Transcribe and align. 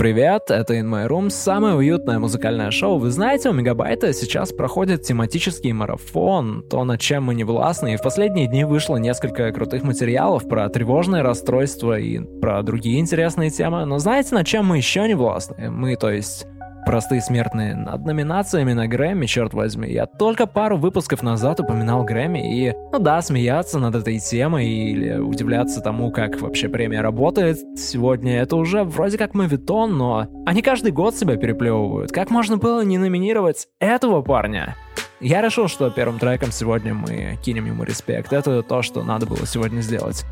Привет, 0.00 0.50
это 0.50 0.76
In 0.76 0.88
My 0.88 1.06
Room, 1.06 1.28
самое 1.28 1.74
уютное 1.74 2.18
музыкальное 2.18 2.70
шоу. 2.70 2.96
Вы 2.96 3.10
знаете, 3.10 3.50
у 3.50 3.52
Мегабайта 3.52 4.14
сейчас 4.14 4.50
проходит 4.50 5.02
тематический 5.02 5.72
марафон, 5.72 6.64
то, 6.70 6.82
над 6.84 7.02
чем 7.02 7.24
мы 7.24 7.34
не 7.34 7.44
властны, 7.44 7.92
и 7.92 7.96
в 7.98 8.02
последние 8.02 8.46
дни 8.46 8.64
вышло 8.64 8.96
несколько 8.96 9.52
крутых 9.52 9.82
материалов 9.82 10.48
про 10.48 10.66
тревожные 10.70 11.20
расстройства 11.20 11.98
и 11.98 12.18
про 12.40 12.62
другие 12.62 12.98
интересные 12.98 13.50
темы. 13.50 13.84
Но 13.84 13.98
знаете, 13.98 14.34
над 14.34 14.46
чем 14.46 14.64
мы 14.64 14.78
еще 14.78 15.06
не 15.06 15.12
властны? 15.12 15.68
Мы, 15.68 15.94
то 15.96 16.10
есть 16.10 16.46
Простые 16.86 17.20
смертные 17.20 17.74
над 17.76 18.04
номинациями 18.04 18.72
на 18.72 18.88
Грэмми, 18.88 19.26
черт 19.26 19.54
возьми. 19.54 19.90
Я 19.92 20.06
только 20.06 20.46
пару 20.46 20.76
выпусков 20.76 21.22
назад 21.22 21.60
упоминал 21.60 22.04
Грэмми, 22.04 22.68
и, 22.68 22.74
ну 22.92 22.98
да, 22.98 23.20
смеяться 23.22 23.78
над 23.78 23.94
этой 23.94 24.18
темой 24.18 24.66
или 24.66 25.18
удивляться 25.18 25.80
тому, 25.80 26.10
как 26.10 26.40
вообще 26.40 26.68
премия 26.68 27.00
работает, 27.00 27.58
сегодня 27.76 28.40
это 28.40 28.56
уже 28.56 28.82
вроде 28.84 29.18
как 29.18 29.34
мавитон, 29.34 29.96
но 29.96 30.26
они 30.46 30.62
каждый 30.62 30.92
год 30.92 31.14
себя 31.14 31.36
переплевывают. 31.36 32.12
Как 32.12 32.30
можно 32.30 32.56
было 32.56 32.82
не 32.84 32.98
номинировать 32.98 33.68
этого 33.78 34.22
парня? 34.22 34.74
Я 35.20 35.42
решил, 35.42 35.68
что 35.68 35.90
первым 35.90 36.18
треком 36.18 36.50
сегодня 36.50 36.94
мы 36.94 37.38
кинем 37.44 37.66
ему 37.66 37.84
респект. 37.84 38.32
Это 38.32 38.62
то, 38.62 38.80
что 38.80 39.02
надо 39.02 39.26
было 39.26 39.46
сегодня 39.46 39.82
сделать. 39.82 40.24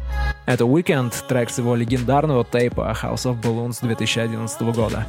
Это 0.46 0.64
Weekend, 0.64 1.12
трек 1.28 1.50
с 1.50 1.58
его 1.58 1.74
легендарного 1.74 2.42
тейпа 2.42 2.96
House 3.02 3.26
of 3.26 3.42
Balloons 3.42 3.80
2011 3.82 4.62
года. 4.74 5.06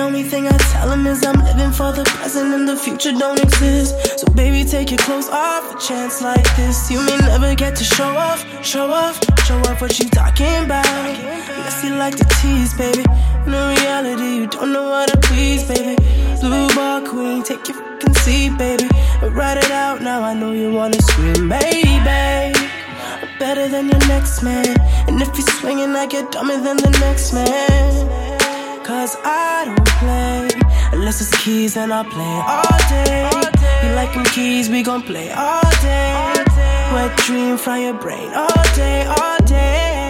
The 0.00 0.06
only 0.06 0.22
thing 0.22 0.46
I 0.48 0.56
tell 0.72 0.90
him 0.90 1.06
is 1.06 1.22
I'm 1.26 1.38
living 1.44 1.72
for 1.72 1.92
the 1.92 2.04
present 2.04 2.54
and 2.54 2.66
the 2.66 2.74
future 2.74 3.12
don't 3.12 3.38
exist. 3.38 4.18
So 4.20 4.26
baby, 4.32 4.64
take 4.64 4.90
your 4.90 4.98
clothes 4.98 5.28
off. 5.28 5.74
A 5.74 5.78
chance 5.78 6.22
like 6.22 6.48
this, 6.56 6.90
you 6.90 7.04
may 7.04 7.18
never 7.18 7.54
get 7.54 7.76
to 7.76 7.84
show 7.84 8.10
off, 8.26 8.40
show 8.64 8.90
off, 8.90 9.20
show 9.44 9.58
off 9.68 9.80
what 9.82 9.98
you 9.98 10.08
talking 10.08 10.64
about. 10.64 10.86
Unless 10.86 11.84
you 11.84 11.94
like 11.96 12.16
to 12.16 12.24
tease, 12.40 12.72
baby. 12.74 13.04
In 13.44 13.52
reality, 13.52 14.28
you 14.38 14.46
don't 14.46 14.72
know 14.72 14.88
how 14.88 15.04
to 15.04 15.18
please, 15.18 15.68
baby. 15.68 15.96
Blue 16.40 16.68
ball 16.74 17.02
queen, 17.02 17.42
take 17.42 17.68
your 17.68 17.76
fucking 17.76 18.14
seat, 18.14 18.56
baby. 18.56 18.88
But 19.20 19.32
write 19.34 19.58
it 19.58 19.70
out 19.70 20.00
now. 20.00 20.22
I 20.22 20.32
know 20.32 20.52
you 20.52 20.72
wanna 20.72 21.00
scream, 21.02 21.48
baby 21.48 22.70
better 23.38 23.68
than 23.68 23.88
your 23.88 23.98
next 24.06 24.42
man. 24.42 24.76
And 25.08 25.20
if 25.22 25.28
you're 25.28 25.46
swinging, 25.58 25.96
I 25.96 26.06
get 26.06 26.30
dumber 26.30 26.58
than 26.60 26.76
the 26.76 26.90
next 27.00 27.32
man. 27.32 27.69
Unless 31.10 31.22
it's 31.22 31.42
keys, 31.42 31.76
and 31.76 31.92
I 31.92 32.04
play 32.04 32.36
all 32.54 32.78
day. 32.88 33.28
You 33.82 33.94
like 33.96 34.14
them 34.14 34.24
keys, 34.26 34.70
we 34.70 34.80
gon' 34.84 35.02
play 35.02 35.32
all 35.32 35.70
day. 35.82 36.12
Wet 36.94 37.16
dream 37.26 37.56
from 37.56 37.80
your 37.80 37.94
brain 37.94 38.30
all 38.32 38.62
day, 38.76 39.06
all 39.06 39.38
day. 39.44 40.08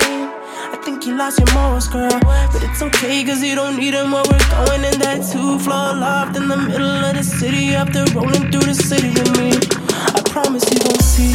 I 0.74 0.78
think 0.84 1.06
you 1.06 1.16
lost 1.16 1.38
your 1.38 1.50
morals, 1.54 1.88
girl. 1.88 2.20
But 2.52 2.62
it's 2.62 2.82
okay, 2.82 3.24
cause 3.24 3.42
you 3.42 3.54
don't 3.54 3.78
need 3.78 3.94
them 3.94 4.12
when 4.12 4.24
we're 4.28 4.50
going 4.50 4.84
in 4.84 4.98
that 5.00 5.24
two 5.32 5.58
floor 5.60 5.94
loft 5.94 6.36
in 6.36 6.48
the 6.48 6.58
middle 6.58 7.04
of 7.08 7.14
the 7.16 7.22
city 7.22 7.74
after 7.74 8.04
rolling 8.12 8.52
through 8.52 8.68
the 8.68 8.74
city 8.74 9.08
with 9.08 9.32
me. 9.40 9.52
I 10.18 10.20
promise 10.28 10.68
you 10.68 10.80
won't 10.84 11.00
see 11.00 11.32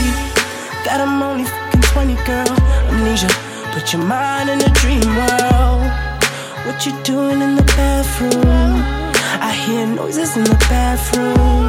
that 0.85 1.02
I'm 1.02 1.23
only 1.23 1.45
fucking 1.45 1.81
20, 1.81 2.13
girl. 2.29 2.53
Amnesia, 2.94 3.29
put 3.73 3.91
your 3.94 4.03
mind 4.03 4.47
in 4.52 4.61
a 4.61 4.69
dream 4.81 5.09
world. 5.17 5.89
What 6.67 6.85
you 6.85 6.94
doing 7.02 7.41
in 7.41 7.55
the 7.55 7.63
bathroom? 7.63 9.05
Hear 9.64 9.88
noises 9.88 10.36
in 10.38 10.44
the 10.44 10.58
bathroom. 10.70 11.67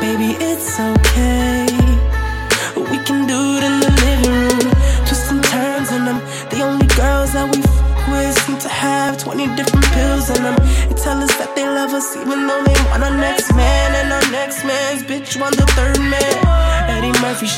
Baby, 0.00 0.36
it's 0.42 0.78
okay. 0.78 1.66
We 2.76 2.98
can 3.04 3.26
do 3.26 3.40
it 3.56 3.62
in 3.64 3.80
the 3.80 3.90
living 4.04 4.34
room. 4.42 4.72
Twisting 5.06 5.42
turns, 5.42 5.90
and 5.92 6.08
I'm 6.10 6.20
the 6.50 6.60
only 6.62 6.86
girls 6.88 7.32
that 7.32 7.46
we 7.48 7.62
f 7.62 7.74
with 8.10 8.36
seem 8.44 8.58
to 8.58 8.68
have 8.68 9.16
20 9.18 9.46
different 9.56 9.86
pills 9.96 10.28
in 10.30 10.42
them. 10.42 10.56
They 10.88 10.96
tell 11.00 11.18
us 11.22 11.34
that 11.38 11.54
they 11.56 11.66
love 11.66 11.92
us 11.94 12.16
even 12.16 12.46
though 12.46 12.62
they 12.64 12.76
want 12.90 13.02
our 13.02 13.16
next 13.16 13.54
man. 13.54 13.88
And 13.94 14.12
our 14.12 14.26
next 14.30 14.64
man's 14.64 15.02
bitch 15.02 15.40
want 15.40 15.56
the 15.56 15.66
third 15.78 15.98
man. 15.98 16.36
Eddie 16.90 17.16
Murphy. 17.22 17.48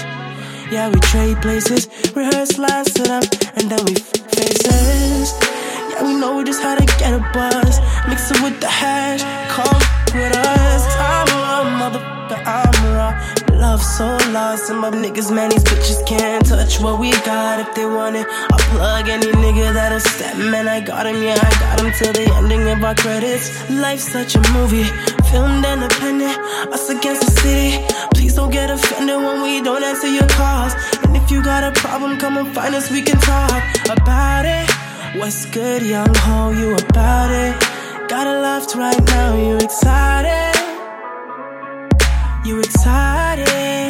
Yeah, 0.71 0.89
we 0.89 1.01
trade 1.01 1.41
places, 1.41 1.89
rehearse 2.15 2.59
lines 2.59 2.93
to 2.95 3.03
them, 3.03 3.23
and 3.57 3.71
then 3.71 3.85
we 3.87 3.95
faces. 4.37 5.58
We 6.03 6.15
know 6.15 6.37
we 6.37 6.45
just 6.45 6.63
how 6.63 6.75
to 6.77 6.87
get 6.99 7.13
a 7.13 7.19
buzz. 7.35 7.81
Mix 8.09 8.31
it 8.31 8.41
with 8.43 8.61
the 8.61 8.69
hash, 8.69 9.23
come 9.51 9.81
with 10.15 10.37
us. 10.37 10.85
I'm 10.99 11.29
a 11.29 11.71
motherfucker, 11.81 12.41
I'm 12.47 12.95
raw. 12.95 13.59
Love 13.59 13.83
so 13.83 14.17
lost, 14.31 14.71
and 14.71 14.79
my 14.79 14.91
niggas, 14.91 15.35
man, 15.35 15.51
these 15.51 15.65
bitches 15.65 16.07
can't 16.07 16.47
touch 16.47 16.79
what 16.79 17.01
we 17.01 17.11
got 17.27 17.59
if 17.59 17.75
they 17.75 17.85
want 17.85 18.15
it. 18.15 18.27
I'll 18.53 18.59
plug 18.71 19.09
any 19.09 19.27
nigga 19.27 19.75
that'll 19.75 19.99
step, 19.99 20.37
man. 20.37 20.69
I 20.69 20.81
got 20.81 21.07
him, 21.07 21.21
yeah, 21.21 21.35
I 21.35 21.51
got 21.59 21.81
him 21.81 21.93
till 21.93 22.13
the 22.13 22.33
ending 22.37 22.69
of 22.69 22.85
our 22.85 22.95
credits. 22.95 23.69
Life's 23.69 24.13
such 24.13 24.37
a 24.37 24.41
movie, 24.53 24.85
filmed 25.33 25.65
independent, 25.65 26.39
us 26.73 26.89
against 26.89 27.27
the 27.27 27.33
city. 27.43 27.85
Please 28.15 28.37
don't 28.37 28.53
get 28.53 28.71
offended 28.71 29.17
when 29.17 29.43
we 29.43 29.61
don't 29.61 29.83
answer 29.83 30.07
your 30.07 30.29
calls. 30.29 30.75
And 31.03 31.17
if 31.17 31.29
you 31.29 31.43
got 31.43 31.65
a 31.65 31.73
problem, 31.73 32.19
come 32.19 32.37
and 32.37 32.55
find 32.55 32.77
us, 32.77 32.89
we 32.93 33.03
can 33.03 33.19
talk 33.19 33.63
about 33.91 34.45
it. 34.47 34.78
What's 35.17 35.47
good, 35.47 35.83
young 35.83 36.15
ho? 36.15 36.51
You 36.51 36.75
about 36.77 37.31
it? 37.31 37.59
Got 38.11 38.27
a 38.27 38.41
left 38.41 38.75
right 38.75 39.03
now, 39.07 39.37
you 39.37 39.57
excited? 39.57 40.55
You 42.45 42.61
excited? 42.61 43.88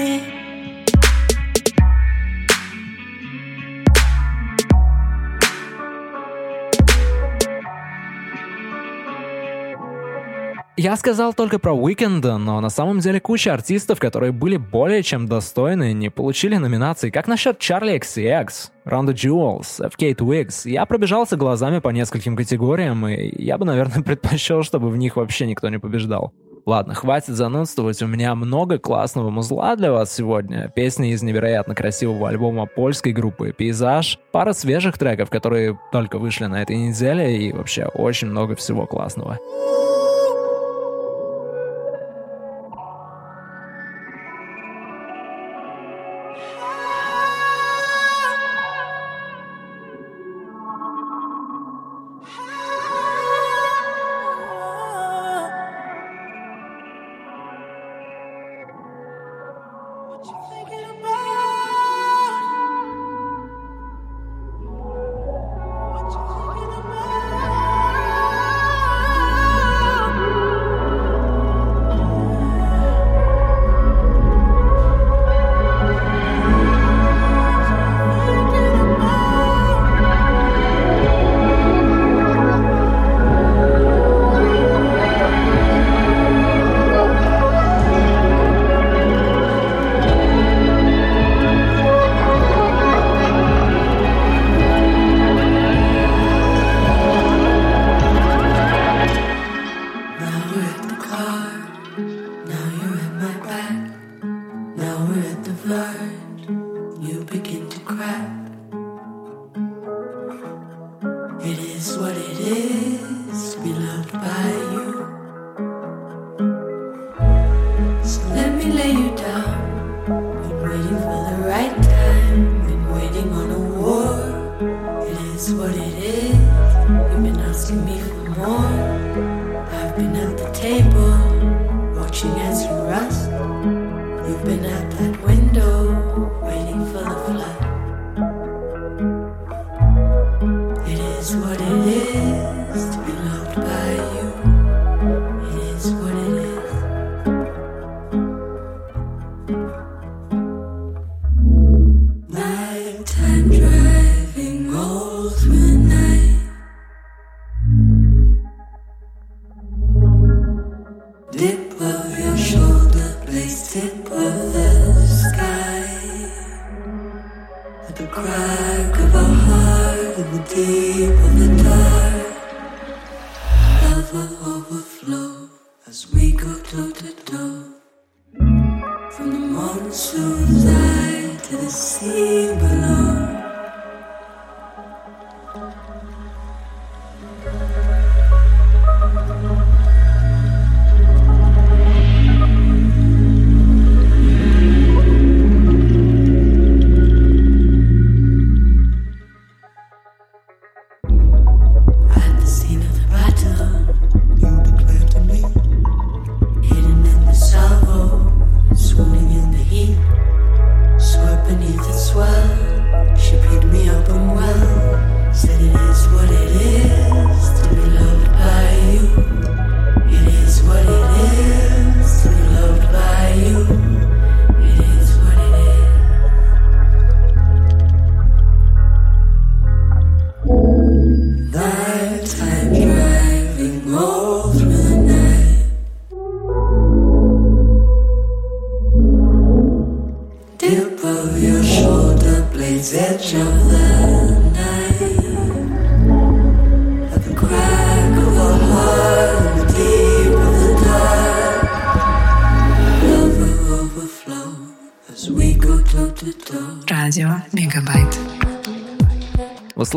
Я 10.80 10.96
сказал 10.96 11.34
только 11.34 11.58
про 11.58 11.72
Уикенда, 11.72 12.38
но 12.38 12.60
на 12.60 12.70
самом 12.70 13.00
деле 13.00 13.18
куча 13.18 13.52
артистов, 13.52 13.98
которые 13.98 14.30
были 14.30 14.58
более 14.58 15.02
чем 15.02 15.26
достойны, 15.26 15.92
не 15.92 16.08
получили 16.08 16.56
номинации. 16.56 17.10
Как 17.10 17.26
насчет 17.26 17.58
Charlie 17.58 17.98
XCX, 17.98 18.70
Ronda 18.86 19.12
Jewels, 19.12 19.80
FK 19.80 20.14
Twigs? 20.14 20.70
Я 20.70 20.86
пробежался 20.86 21.36
глазами 21.36 21.80
по 21.80 21.88
нескольким 21.88 22.36
категориям, 22.36 23.08
и 23.08 23.42
я 23.42 23.58
бы, 23.58 23.64
наверное, 23.64 24.02
предпочел, 24.04 24.62
чтобы 24.62 24.88
в 24.90 24.96
них 24.96 25.16
вообще 25.16 25.46
никто 25.46 25.68
не 25.68 25.80
побеждал. 25.80 26.32
Ладно, 26.64 26.94
хватит 26.94 27.34
занудствовать, 27.34 28.00
у 28.02 28.06
меня 28.06 28.36
много 28.36 28.78
классного 28.78 29.30
музла 29.30 29.74
для 29.74 29.90
вас 29.90 30.14
сегодня. 30.14 30.70
Песни 30.76 31.10
из 31.10 31.24
невероятно 31.24 31.74
красивого 31.74 32.28
альбома 32.28 32.66
польской 32.66 33.10
группы 33.10 33.52
«Пейзаж», 33.52 34.20
пара 34.30 34.52
свежих 34.52 34.96
треков, 34.96 35.28
которые 35.28 35.76
только 35.90 36.20
вышли 36.20 36.44
на 36.44 36.62
этой 36.62 36.76
неделе, 36.76 37.36
и 37.36 37.52
вообще 37.52 37.86
очень 37.86 38.28
много 38.28 38.54
всего 38.54 38.86
классного. 38.86 39.40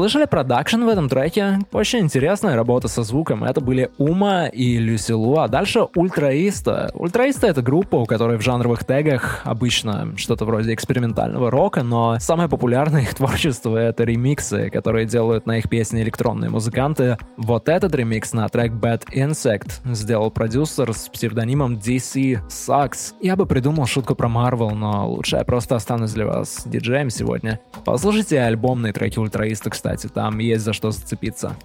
Слышали 0.01 0.25
продакшн 0.25 0.83
в 0.83 0.89
этом 0.89 1.07
треке? 1.09 1.59
Очень 1.71 1.99
интересная 1.99 2.55
работа 2.55 2.87
со 2.87 3.03
звуком. 3.03 3.43
Это 3.43 3.61
были 3.61 3.91
Ума 3.99 4.47
и 4.47 4.77
Люсилу, 4.77 5.37
а 5.37 5.47
дальше 5.47 5.81
Ultraísta. 5.95 6.89
Ultraísta— 6.95 7.45
это 7.49 7.61
группа, 7.61 7.97
у 7.97 8.07
которой 8.07 8.39
в 8.39 8.41
жанровых 8.41 8.83
тегах 8.83 9.41
обычно 9.43 10.11
что-то 10.17 10.45
вроде 10.45 10.73
экспериментального 10.73 11.51
рока, 11.51 11.83
но 11.83 12.17
самое 12.19 12.49
популярное 12.49 13.03
их 13.03 13.13
творчество— 13.13 13.77
это 13.77 14.03
ремиксы, 14.03 14.71
которые 14.71 15.05
делают 15.05 15.45
на 15.45 15.59
их 15.59 15.69
песни 15.69 16.01
электронные 16.01 16.49
музыканты. 16.49 17.19
Вот 17.37 17.69
этот 17.69 17.93
ремикс 17.93 18.33
на 18.33 18.49
трек 18.49 18.71
Bad 18.71 19.03
Insect 19.13 19.93
сделал 19.93 20.31
продюсер 20.31 20.95
с 20.95 21.09
псевдонимом 21.09 21.75
DC 21.75 22.47
Sucks. 22.49 23.13
Я 23.21 23.35
бы 23.35 23.45
придумал 23.45 23.85
шутку 23.85 24.15
про 24.15 24.27
Marvel, 24.27 24.73
но 24.73 25.11
лучше 25.11 25.35
я 25.35 25.43
просто 25.43 25.75
останусь 25.75 26.13
для 26.13 26.25
вас 26.25 26.63
диджеем 26.65 27.11
сегодня. 27.11 27.59
Послушайте 27.85 28.41
альбомные 28.41 28.93
треки 28.93 29.19
Ультраиста, 29.19 29.69
кстати, 29.69 30.00
кстати, 30.01 30.13
там 30.13 30.39
есть 30.39 30.63
за 30.63 30.73
что 30.73 30.89
зацепиться. 30.91 31.55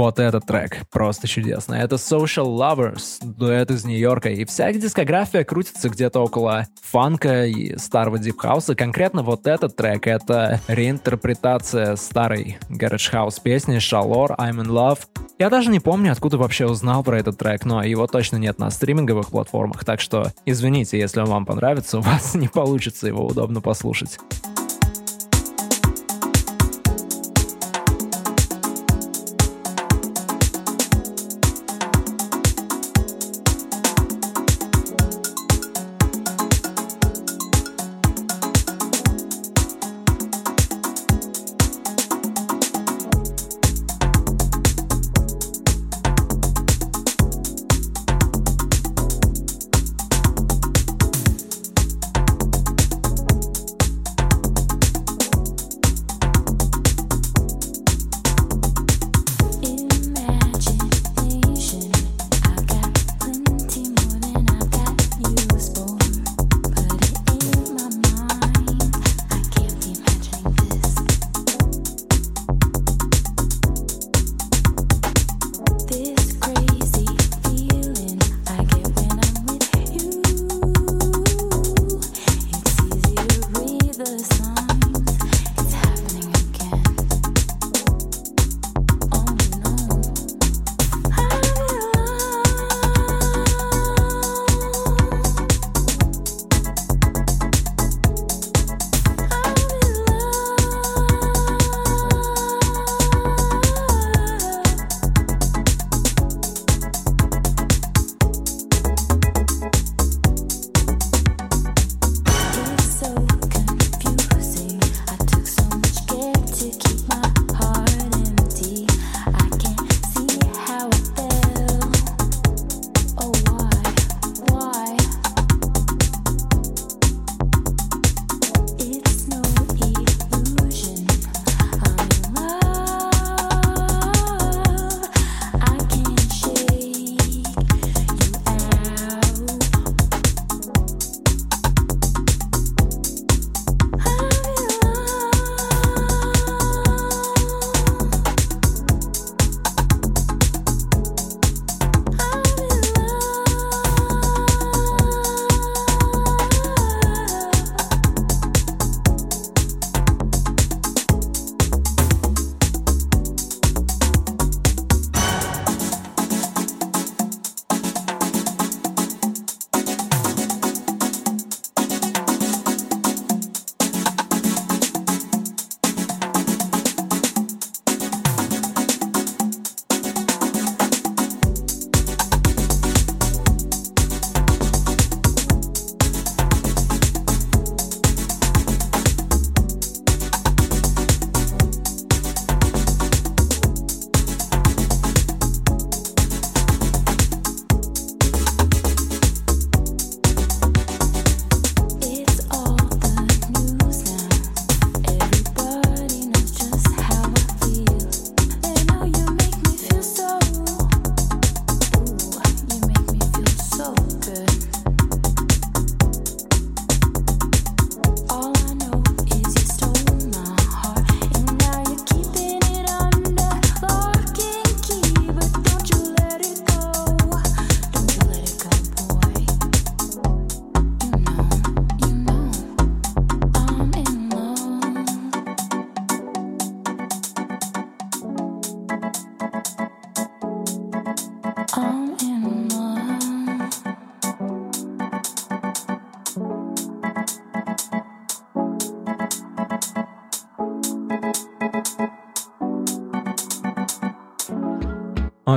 Вот 0.00 0.18
этот 0.18 0.46
трек 0.46 0.88
просто 0.90 1.28
чудесно. 1.28 1.74
Это 1.74 1.96
Social 1.96 2.46
Lovers, 2.56 3.18
дуэт 3.22 3.70
из 3.70 3.84
Нью-Йорка, 3.84 4.30
и 4.30 4.46
вся 4.46 4.70
их 4.70 4.80
дискография 4.80 5.44
крутится 5.44 5.90
где-то 5.90 6.20
около 6.20 6.66
фанка 6.82 7.44
и 7.44 7.76
старого 7.76 8.18
дипхауса. 8.18 8.74
Конкретно 8.74 9.22
вот 9.22 9.46
этот 9.46 9.76
трек— 9.76 10.06
это 10.06 10.58
реинтерпретация 10.68 11.96
старой 11.96 12.56
Garage 12.70 13.12
House 13.12 13.42
песни 13.42 13.76
Shalor, 13.76 14.34
I'm 14.38 14.62
in 14.62 14.68
Love. 14.68 15.00
Я 15.38 15.50
даже 15.50 15.68
не 15.68 15.80
помню, 15.80 16.12
откуда 16.12 16.38
вообще 16.38 16.64
узнал 16.64 17.04
про 17.04 17.18
этот 17.18 17.36
трек, 17.36 17.66
но 17.66 17.82
его 17.82 18.06
точно 18.06 18.38
нет 18.38 18.58
на 18.58 18.70
стриминговых 18.70 19.28
платформах, 19.28 19.84
так 19.84 20.00
что 20.00 20.32
извините, 20.46 20.98
если 20.98 21.20
он 21.20 21.26
вам 21.26 21.44
понравится, 21.44 21.98
у 21.98 22.00
вас 22.00 22.34
не 22.34 22.48
получится 22.48 23.06
его 23.06 23.26
удобно 23.26 23.60
послушать. 23.60 24.18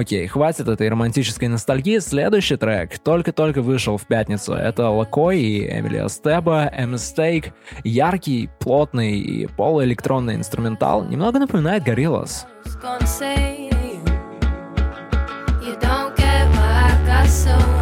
Окей, 0.03 0.27
хватит 0.27 0.67
этой 0.67 0.89
романтической 0.89 1.47
ностальгии. 1.47 1.99
Следующий 1.99 2.57
трек 2.57 2.99
только-только 2.99 3.61
вышел 3.61 3.95
в 3.95 4.05
пятницу. 4.05 4.51
Это 4.51 4.89
Лакой 4.89 5.39
и 5.39 5.79
Эмилия 5.79 6.09
Стеба, 6.09 6.63
A 6.63 6.83
Mistake. 6.83 7.53
Яркий, 7.85 8.49
плотный 8.59 9.17
и 9.17 9.47
полуэлектронный 9.47 10.35
инструментал. 10.35 11.05
Немного 11.05 11.39
напоминает 11.39 11.87
Gorillaz. 11.87 12.45
You 15.63 15.79
don't 15.79 16.13
get 16.17 16.49
why 16.51 16.89
I 16.89 16.97
got 17.07 17.29
so 17.29 17.72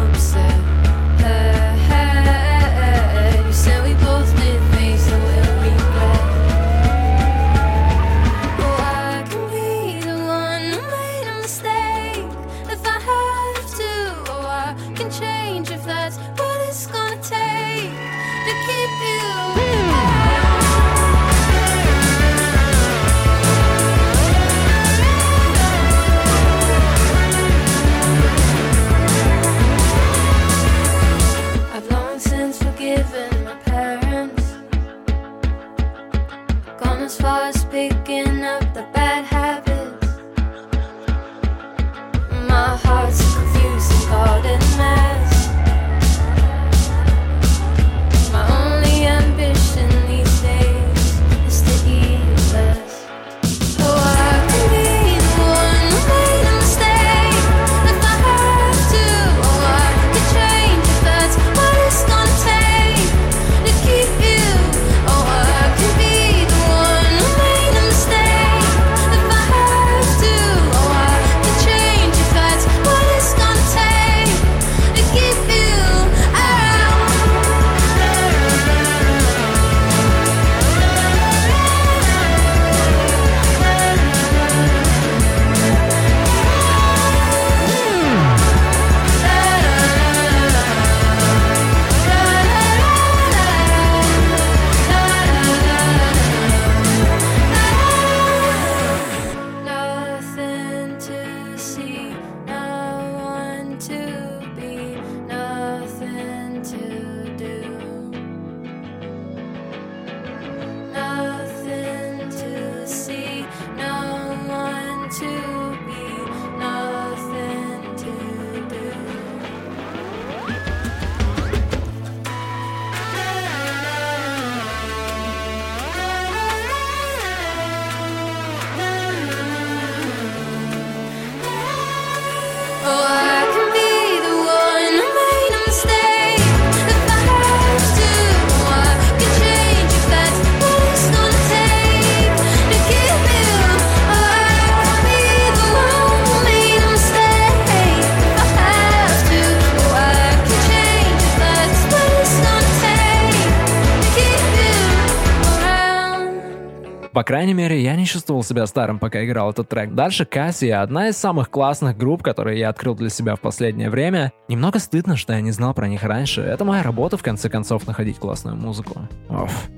По 157.22 157.26
крайней 157.26 157.54
мере, 157.54 157.80
я 157.80 157.94
не 157.94 158.04
чувствовал 158.04 158.42
себя 158.42 158.66
старым, 158.66 158.98
пока 158.98 159.24
играл 159.24 159.52
этот 159.52 159.68
трек. 159.68 159.94
Дальше 159.94 160.24
Кассия, 160.24 160.82
одна 160.82 161.06
из 161.06 161.16
самых 161.16 161.50
классных 161.50 161.96
групп, 161.96 162.20
которые 162.20 162.58
я 162.58 162.68
открыл 162.68 162.96
для 162.96 163.10
себя 163.10 163.36
в 163.36 163.40
последнее 163.40 163.90
время. 163.90 164.32
Немного 164.48 164.80
стыдно, 164.80 165.16
что 165.16 165.32
я 165.32 165.40
не 165.40 165.52
знал 165.52 165.72
про 165.72 165.86
них 165.86 166.02
раньше. 166.02 166.40
Это 166.40 166.64
моя 166.64 166.82
работа, 166.82 167.16
в 167.16 167.22
конце 167.22 167.48
концов, 167.48 167.86
находить 167.86 168.18
классную 168.18 168.56
музыку. 168.56 169.02
Оф. 169.28 169.68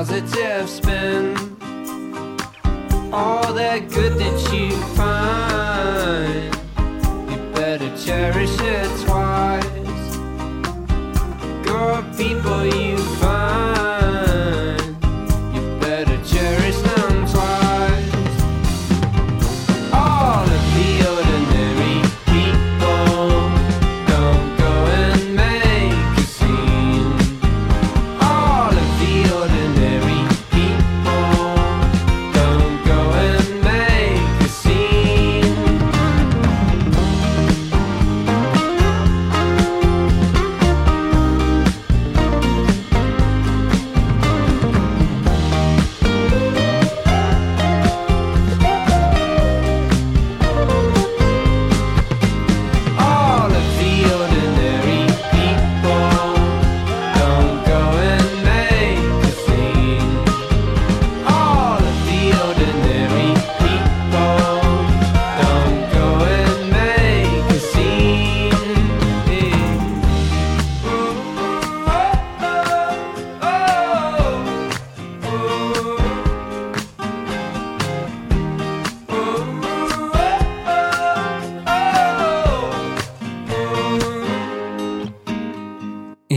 positive 0.00 0.66
spin. 0.66 1.36
All 3.12 3.52
that 3.52 3.90
good 3.90 4.14
that 4.14 4.38
you 4.50 4.70
find, 4.96 6.54
you 7.30 7.36
better 7.52 7.94
cherish 7.98 8.58
it. 8.60 8.89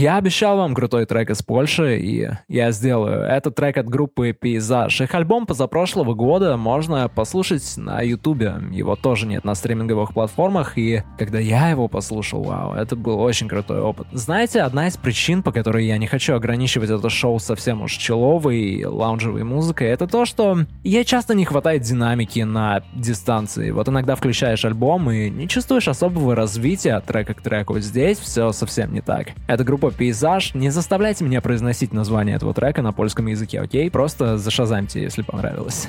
Я 0.04 0.18
обещал 0.18 0.58
вам 0.58 0.74
крутой 0.74 1.06
трек 1.06 1.30
из 1.30 1.42
Польши, 1.42 1.98
и 1.98 2.28
я 2.48 2.72
сделаю. 2.72 3.22
Этот 3.22 3.54
трек 3.54 3.78
от 3.78 3.88
группы 3.88 4.36
Пейзаж. 4.38 5.00
Их 5.00 5.14
альбом 5.14 5.46
позапрошлого 5.46 6.12
года 6.12 6.58
можно 6.58 7.08
послушать 7.08 7.78
на 7.78 8.02
Ютубе. 8.02 8.56
Его 8.70 8.96
тоже 8.96 9.26
нет 9.26 9.46
на 9.46 9.54
стриминговых 9.54 10.12
платформах, 10.12 10.76
и 10.76 11.02
когда 11.16 11.38
я 11.38 11.70
его 11.70 11.88
послушал, 11.88 12.42
вау, 12.42 12.74
это 12.74 12.96
был 12.96 13.18
очень 13.18 13.48
крутой 13.48 13.80
опыт. 13.80 14.06
Знаете, 14.12 14.60
одна 14.60 14.88
из 14.88 14.98
причин, 14.98 15.42
по 15.42 15.52
которой 15.52 15.86
я 15.86 15.96
не 15.96 16.06
хочу 16.06 16.34
ограничивать 16.34 16.90
это 16.90 17.08
шоу 17.08 17.38
совсем 17.38 17.80
уж 17.80 17.92
человой 17.92 18.58
и 18.58 18.84
лаунжевой 18.84 19.44
музыкой, 19.44 19.88
это 19.88 20.06
то, 20.06 20.26
что 20.26 20.66
ей 20.82 21.06
часто 21.06 21.34
не 21.34 21.46
хватает 21.46 21.80
динамики 21.80 22.40
на 22.40 22.82
дистанции. 22.94 23.70
Вот 23.70 23.88
иногда 23.88 24.16
включаешь 24.16 24.66
альбом 24.66 25.10
и 25.10 25.30
не 25.30 25.48
чувствуешь 25.48 25.88
особого 25.88 26.34
развития 26.34 26.92
от 26.92 27.06
трека 27.06 27.32
к 27.32 27.40
треку. 27.40 27.78
Здесь 27.78 28.18
все 28.18 28.52
совсем 28.52 28.92
не 28.92 29.00
так. 29.00 29.28
Группа 29.64 29.93
группа 29.93 29.93
«Пейзаж». 29.94 30.54
Не 30.54 30.70
заставляйте 30.70 31.24
меня 31.24 31.40
произносить 31.40 31.92
название 31.92 32.36
этого 32.36 32.54
трека 32.54 32.82
на 32.82 32.92
польском 32.92 33.26
языке, 33.26 33.60
окей? 33.60 33.90
Просто 33.90 34.38
зашазамьте, 34.38 35.00
если 35.02 35.22
понравилось. 35.22 35.88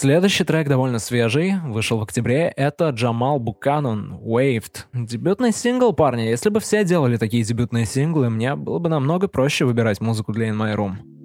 Следующий 0.00 0.44
трек 0.44 0.66
довольно 0.66 0.98
свежий, 0.98 1.56
вышел 1.62 1.98
в 1.98 2.02
октябре, 2.02 2.54
это 2.56 2.88
Джамал 2.88 3.38
Буканон, 3.38 4.18
Waved. 4.24 4.86
Дебютный 4.94 5.52
сингл, 5.52 5.92
парни. 5.92 6.22
Если 6.22 6.48
бы 6.48 6.58
все 6.60 6.84
делали 6.84 7.18
такие 7.18 7.42
дебютные 7.42 7.84
синглы, 7.84 8.30
мне 8.30 8.54
было 8.56 8.78
бы 8.78 8.88
намного 8.88 9.28
проще 9.28 9.66
выбирать 9.66 10.00
музыку 10.00 10.32
для 10.32 10.48
In 10.48 10.56
My 10.56 10.74
Room. 10.74 11.19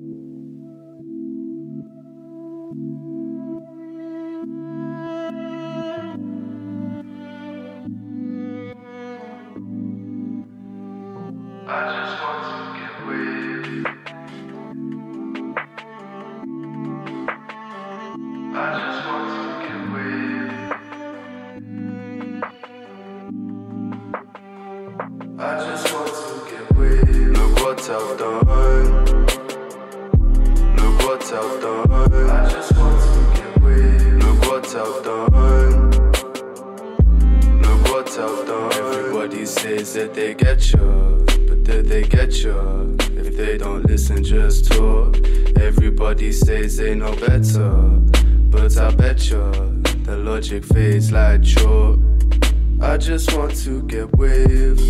just 53.17 53.37
want 53.37 53.55
to 53.55 53.81
get 53.83 54.13
waved. 54.17 54.81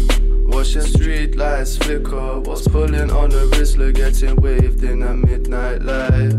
Watching 0.52 0.82
street 0.82 1.36
lights 1.36 1.78
flicker. 1.78 2.40
Was 2.40 2.68
pulling 2.68 3.12
on 3.12 3.30
the 3.30 3.48
Rizzler, 3.54 3.94
getting 3.94 4.36
waved 4.38 4.84
in 4.84 5.04
a 5.04 5.14
midnight 5.14 5.84
light. 5.84 6.34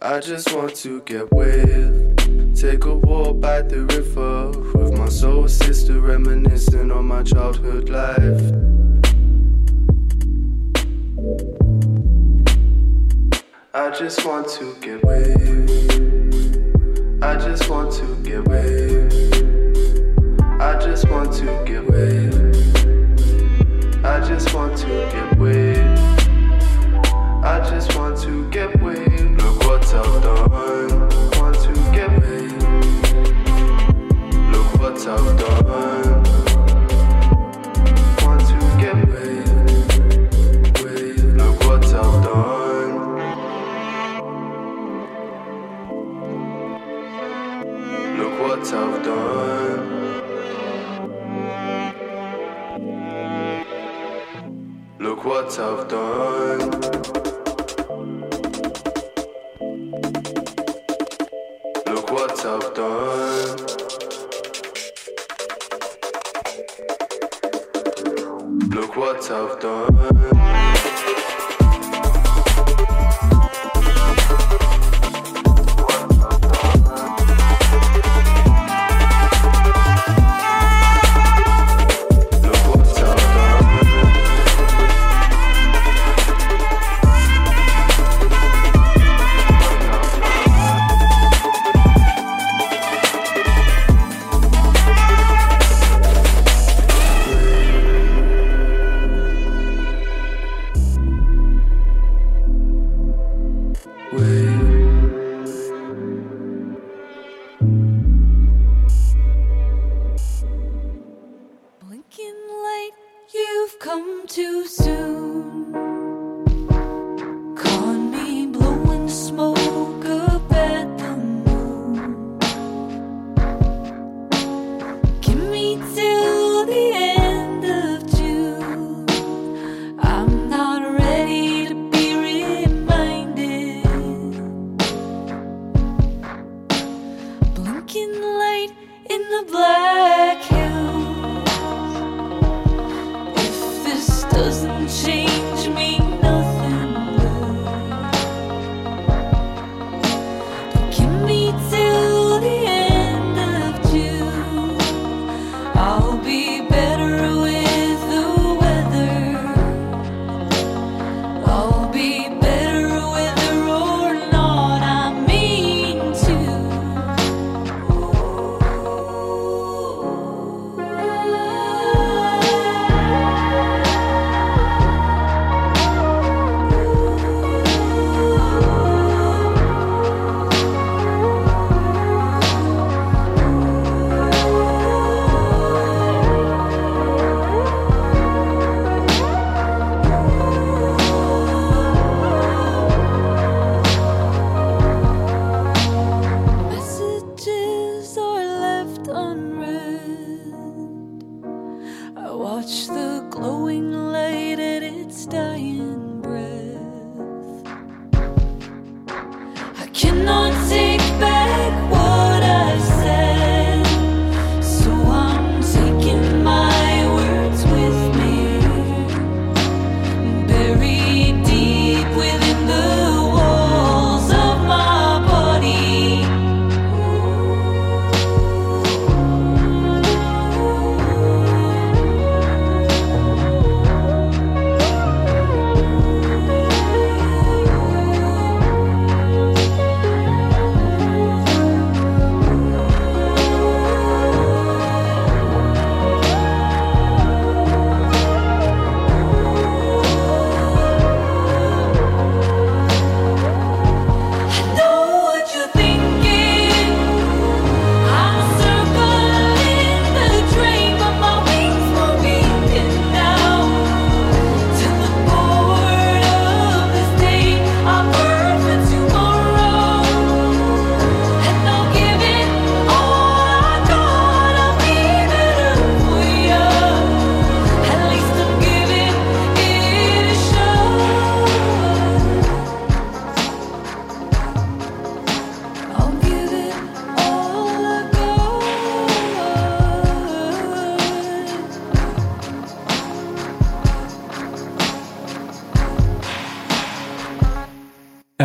I 0.00 0.20
just 0.20 0.54
want 0.54 0.76
to 0.76 1.00
get 1.00 1.32
waved. 1.32 2.56
Take 2.56 2.84
a 2.84 2.94
walk 2.94 3.40
by 3.40 3.62
the 3.62 3.80
river 3.96 4.50
with 4.78 4.96
my 4.96 5.08
soul 5.08 5.48
sister, 5.48 6.00
reminiscing 6.00 6.92
on 6.92 7.06
my 7.06 7.24
childhood 7.24 7.88
life. 7.88 8.11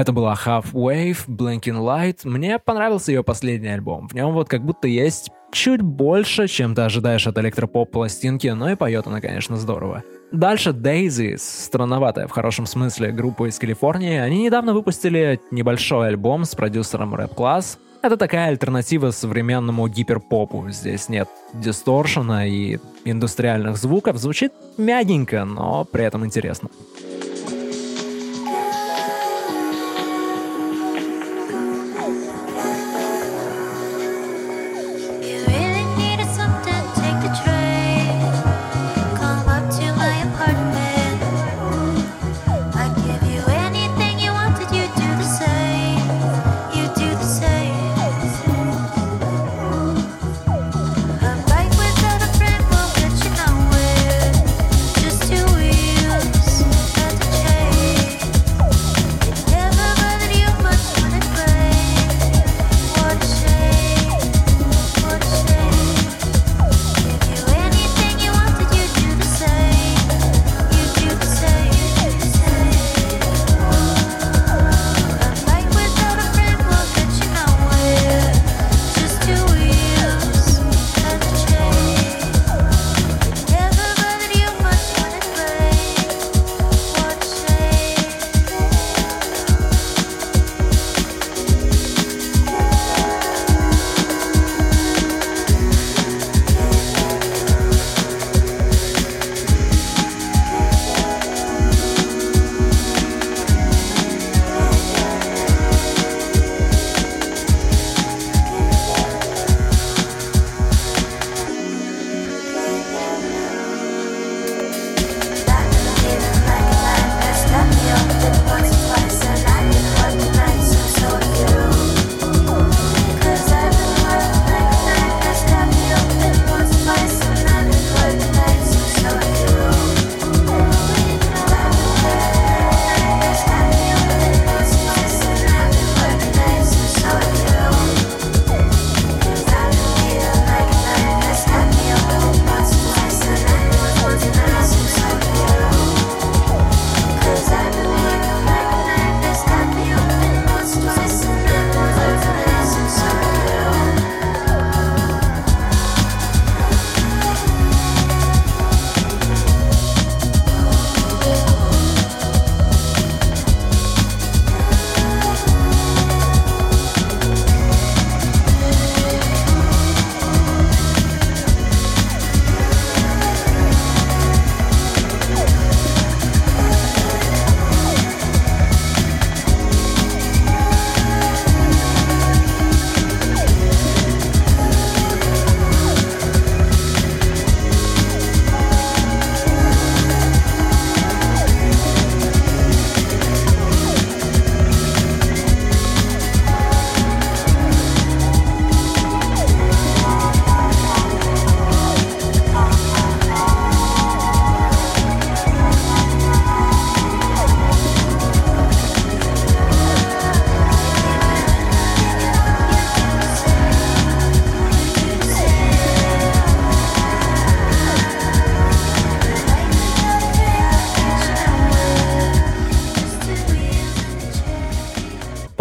Это 0.08 0.13
была 0.13 0.36
Half 0.36 0.72
Wave, 0.72 1.28
Blinking 1.28 1.82
Light. 1.82 2.20
Мне 2.24 2.60
понравился 2.60 3.12
ее 3.12 3.24
последний 3.26 3.67
альбом. 3.67 4.08
В 4.08 4.13
нем 4.13 4.32
вот 4.32 4.48
как 4.48 4.63
будто 4.63 4.88
есть 4.88 5.32
чуть 5.52 5.82
больше, 5.82 6.48
чем 6.48 6.76
ты 6.76 6.84
ожидаешь 6.84 7.28
от 7.28 7.38
электропоп 7.38 7.91
пластинки, 7.91 8.48
но 8.48 8.72
и 8.72 8.76
поет 8.76 9.06
она, 9.06 9.20
конечно, 9.20 9.58
здорово. 9.58 10.06
Дальше 10.32 10.70
Daisy, 10.70 11.36
странноватая 11.38 12.28
в 12.28 12.32
хорошем 12.32 12.67
смысле 12.67 13.12
группа 13.12 13.50
из 13.50 13.60
Калифорнии, 13.60 14.17
они 14.17 14.43
недавно 14.43 14.74
выпустили 14.74 15.41
небольшой 15.52 16.08
альбом 16.08 16.46
с 16.46 16.56
продюсером 16.56 17.13
Rap 17.13 17.36
Class. 17.36 17.78
Это 18.02 18.15
такая 18.15 18.48
альтернатива 18.48 19.12
современному 19.12 19.89
гиперпопу. 19.89 20.70
Здесь 20.70 21.10
нет 21.10 21.28
дисторшена 21.54 22.46
и 22.46 22.78
индустриальных 23.04 23.76
звуков. 23.76 24.15
Звучит 24.15 24.54
мягенько, 24.78 25.43
но 25.43 25.84
при 25.84 26.06
этом 26.06 26.26
интересно. 26.26 26.70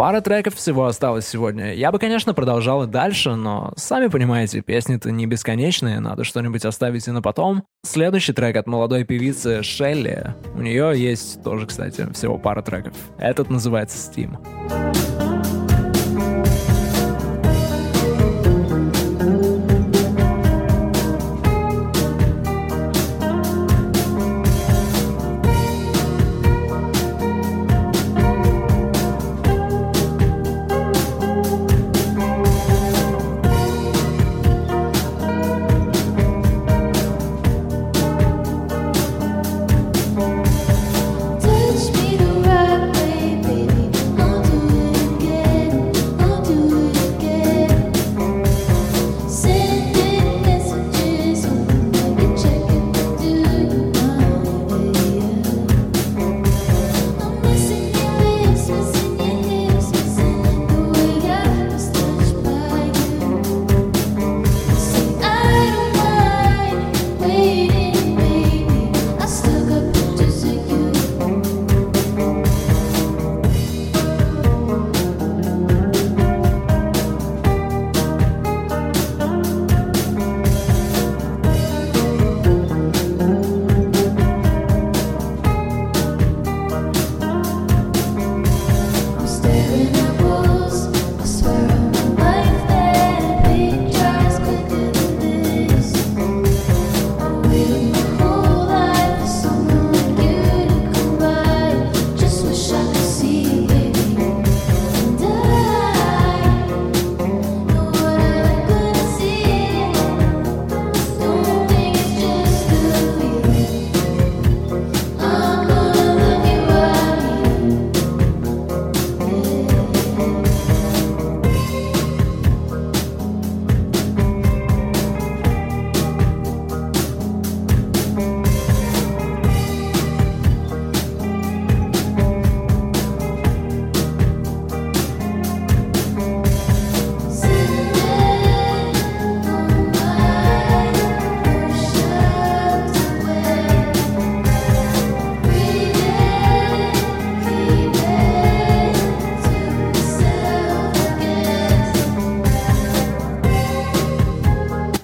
Пара 0.06 0.20
треков 0.20 0.54
всего 0.54 0.86
осталось 0.86 1.26
сегодня. 1.26 1.74
Я 1.74 1.90
бы, 1.90 1.98
конечно, 1.98 2.32
продолжал 2.32 2.84
и 2.84 2.86
дальше, 2.86 3.34
но 3.34 3.72
сами 3.74 4.06
понимаете, 4.06 4.60
песни-то 4.60 5.10
не 5.10 5.26
бесконечные, 5.26 5.98
надо 5.98 6.22
что-нибудь 6.22 6.64
оставить 6.64 7.08
и 7.08 7.10
на 7.10 7.22
потом. 7.22 7.64
Следующий 7.84 8.32
трек 8.32 8.54
от 8.54 8.68
молодой 8.68 9.02
певицы 9.02 9.64
Шелли. 9.64 10.32
У 10.54 10.62
нее 10.62 10.92
есть 10.94 11.42
тоже, 11.42 11.66
кстати, 11.66 12.06
всего 12.12 12.38
пара 12.38 12.62
треков. 12.62 12.94
Этот 13.18 13.50
называется 13.50 13.98
Steam. 13.98 15.25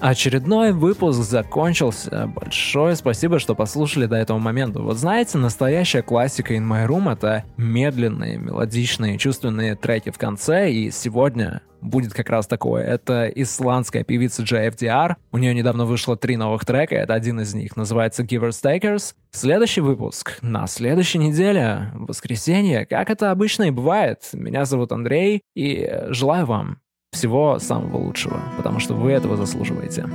Очередной 0.03 0.73
выпуск 0.73 1.21
закончился. 1.21 2.29
Большое 2.35 2.97
спасибо, 2.97 3.39
что 3.39 3.55
послушали 3.55 4.05
до 4.05 4.17
этого 4.17 4.37
момента. 4.37 4.81
Вот 4.81 4.97
знаете, 4.97 5.37
настоящая 5.37 6.01
классика 6.01 6.53
In 6.53 6.67
My 6.67 6.85
Room— 6.85 7.09
это 7.13 7.45
медленные, 7.55 8.37
мелодичные, 8.37 9.17
чувственные 9.17 9.77
треки 9.77 10.11
в 10.11 10.17
конце, 10.17 10.73
и 10.73 10.91
сегодня 10.91 11.61
будет 11.79 12.13
как 12.13 12.29
раз 12.29 12.47
такое. 12.47 12.83
Это 12.83 13.27
исландская 13.27 14.03
певица 14.03 14.43
JFDR. 14.43 15.15
У 15.31 15.37
нее 15.37 15.53
недавно 15.53 15.85
вышло 15.85 16.17
три 16.17 16.35
новых 16.35 16.65
трека, 16.65 16.95
это 16.95 17.13
один 17.13 17.39
из 17.39 17.53
них, 17.53 17.77
называется 17.77 18.23
Givers 18.23 18.61
Takers. 18.61 19.13
Следующий 19.31 19.79
выпуск 19.79 20.37
на 20.41 20.67
следующей 20.67 21.19
неделе, 21.19 21.91
в 21.93 22.07
воскресенье, 22.07 22.85
как 22.85 23.09
это 23.09 23.31
обычно 23.31 23.63
и 23.63 23.71
бывает. 23.71 24.19
Меня 24.33 24.65
зовут 24.65 24.91
Андрей, 24.91 25.43
и 25.55 25.89
желаю 26.09 26.45
вам 26.45 26.77
всего 27.13 27.59
самого 27.59 27.97
лучшего, 27.97 28.41
потому 28.57 28.79
что 28.79 28.95
вы 28.95 29.11
этого 29.11 29.37
заслуживаете. 29.37 30.05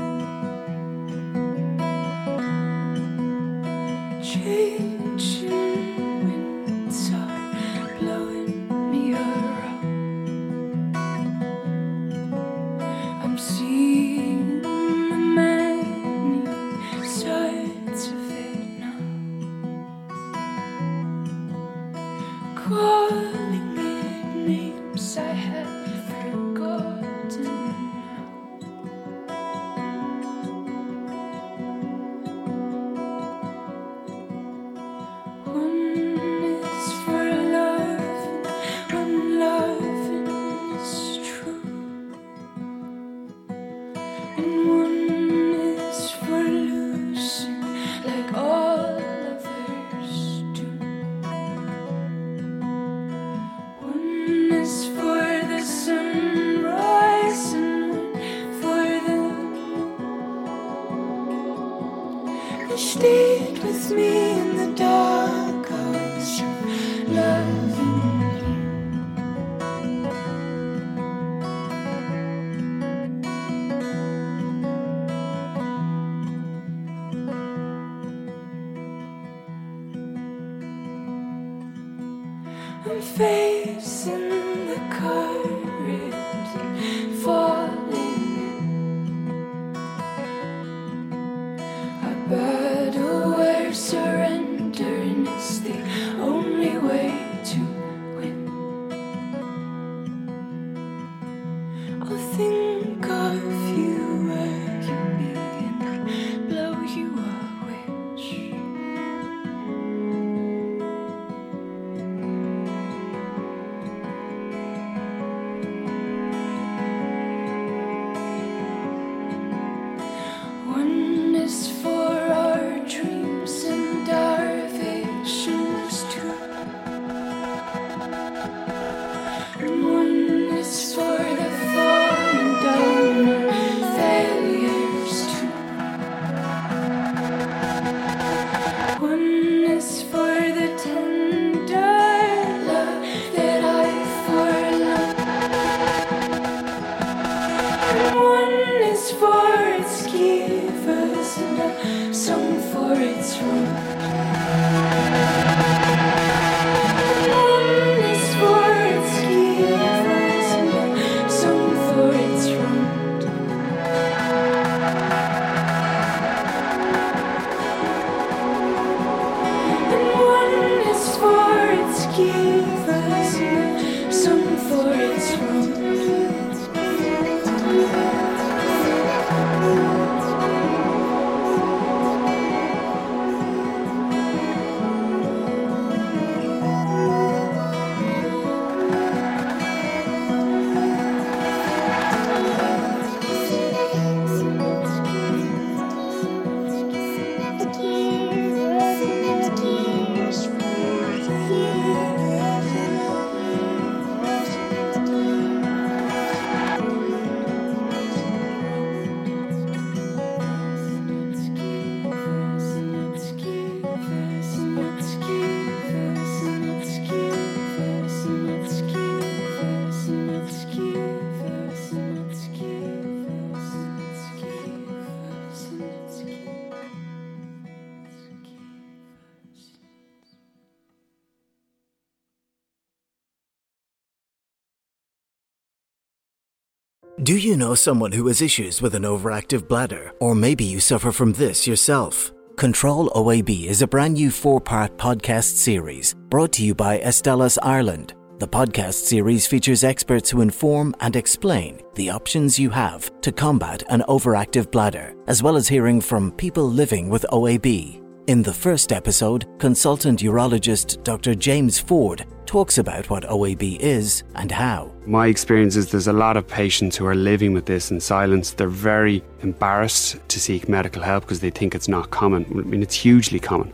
Do 237.29 237.37
you 237.37 237.59
know 237.59 237.75
someone 237.75 238.13
who 238.13 238.27
has 238.29 238.41
issues 238.41 238.81
with 238.81 238.95
an 238.95 239.03
overactive 239.03 239.69
bladder? 239.69 240.13
Or 240.19 240.35
maybe 240.35 240.65
you 240.65 240.81
suffer 240.81 241.13
from 241.13 241.35
this 241.35 241.67
yourself? 241.67 242.33
Control 242.57 243.11
OAB 243.11 243.67
is 243.67 243.83
a 243.83 243.87
brand 243.87 244.15
new 244.15 244.31
four 244.31 244.63
part 244.63 244.97
podcast 244.97 245.57
series 245.57 246.15
brought 246.31 246.53
to 246.53 246.65
you 246.65 246.75
by 246.75 247.01
Estelas 247.01 247.59
Ireland. 247.61 248.15
The 248.39 248.49
podcast 248.49 248.95
series 248.95 249.47
features 249.47 249.85
experts 249.85 250.31
who 250.31 250.41
inform 250.41 250.95
and 251.01 251.17
explain 251.17 251.83
the 251.97 252.09
options 252.09 252.59
you 252.59 252.71
have 252.71 253.11
to 253.21 253.31
combat 253.31 253.83
an 253.91 254.05
overactive 254.09 254.71
bladder, 254.71 255.15
as 255.27 255.43
well 255.43 255.57
as 255.57 255.69
hearing 255.69 256.01
from 256.01 256.33
people 256.33 256.67
living 256.67 257.11
with 257.11 257.27
OAB. 257.31 258.03
In 258.27 258.43
the 258.43 258.55
first 258.55 258.91
episode, 258.91 259.45
consultant 259.59 260.21
urologist 260.21 261.05
Dr. 261.05 261.35
James 261.35 261.79
Ford 261.79 262.25
talks 262.49 262.79
about 262.79 263.11
what 263.11 263.25
OAB 263.25 263.79
is 263.79 264.23
and 264.35 264.51
how. 264.51 264.91
My 265.07 265.27
experience 265.27 265.77
is 265.77 265.91
there's 265.91 266.09
a 266.09 266.13
lot 266.15 266.37
of 266.39 266.49
patients 266.49 266.97
who 266.97 267.07
are 267.07 267.15
living 267.15 267.53
with 267.53 267.67
this 267.67 267.91
in 267.91 268.01
silence. 268.01 268.53
They're 268.53 268.69
very 268.69 269.23
embarrassed 269.43 270.17
to 270.29 270.41
seek 270.41 270.69
medical 270.69 271.03
help 271.03 271.25
because 271.25 271.41
they 271.41 271.51
think 271.51 271.75
it's 271.75 271.89
not 271.89 272.11
common. 272.11 272.47
I 272.51 272.63
mean, 272.63 272.83
it's 272.83 272.95
hugely 272.95 273.39
common. 273.39 273.73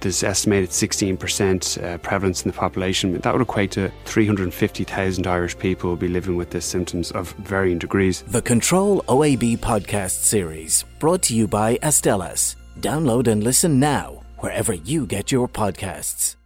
There's 0.00 0.22
estimated 0.22 0.70
16% 0.70 1.82
uh, 1.82 1.98
prevalence 1.98 2.42
in 2.44 2.50
the 2.50 2.56
population. 2.56 3.18
That 3.18 3.32
would 3.32 3.42
equate 3.42 3.72
to 3.72 3.90
350,000 4.04 5.26
Irish 5.26 5.58
people 5.58 5.90
will 5.90 5.96
be 5.96 6.08
living 6.08 6.36
with 6.36 6.50
this 6.50 6.64
symptoms 6.64 7.10
of 7.12 7.32
varying 7.32 7.78
degrees. 7.78 8.22
The 8.22 8.42
Control 8.42 9.02
OAB 9.08 9.58
podcast 9.58 10.22
series, 10.24 10.84
brought 11.00 11.22
to 11.22 11.34
you 11.34 11.48
by 11.48 11.76
Astellas. 11.78 12.56
Download 12.80 13.26
and 13.26 13.44
listen 13.44 13.78
now 13.78 14.22
wherever 14.38 14.72
you 14.72 15.06
get 15.06 15.30
your 15.30 15.48
podcasts. 15.48 16.36